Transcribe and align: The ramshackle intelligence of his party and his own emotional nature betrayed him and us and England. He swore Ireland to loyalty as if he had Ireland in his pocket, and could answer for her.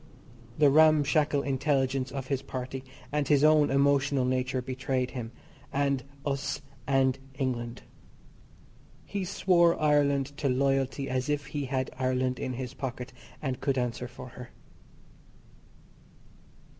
The 0.57 0.71
ramshackle 0.71 1.43
intelligence 1.43 2.11
of 2.11 2.25
his 2.25 2.41
party 2.41 2.83
and 3.11 3.27
his 3.27 3.43
own 3.43 3.69
emotional 3.69 4.25
nature 4.25 4.59
betrayed 4.59 5.11
him 5.11 5.31
and 5.71 6.01
us 6.25 6.63
and 6.87 7.19
England. 7.35 7.83
He 9.05 9.23
swore 9.23 9.79
Ireland 9.79 10.35
to 10.37 10.49
loyalty 10.49 11.07
as 11.07 11.29
if 11.29 11.45
he 11.45 11.65
had 11.65 11.91
Ireland 11.99 12.39
in 12.39 12.53
his 12.53 12.73
pocket, 12.73 13.13
and 13.43 13.61
could 13.61 13.77
answer 13.77 14.07
for 14.07 14.29
her. 14.29 14.49